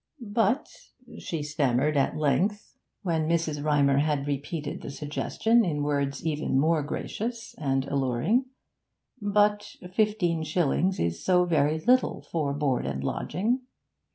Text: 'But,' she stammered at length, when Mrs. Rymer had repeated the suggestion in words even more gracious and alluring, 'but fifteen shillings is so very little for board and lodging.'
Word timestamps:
'But,' 0.19 0.89
she 1.19 1.43
stammered 1.43 1.95
at 1.95 2.17
length, 2.17 2.75
when 3.03 3.29
Mrs. 3.29 3.63
Rymer 3.63 3.99
had 3.99 4.25
repeated 4.25 4.81
the 4.81 4.89
suggestion 4.89 5.63
in 5.63 5.83
words 5.83 6.25
even 6.25 6.57
more 6.59 6.81
gracious 6.81 7.53
and 7.59 7.85
alluring, 7.85 8.45
'but 9.21 9.75
fifteen 9.93 10.41
shillings 10.41 10.99
is 10.99 11.23
so 11.23 11.45
very 11.45 11.79
little 11.81 12.23
for 12.23 12.51
board 12.51 12.87
and 12.87 13.03
lodging.' 13.03 13.59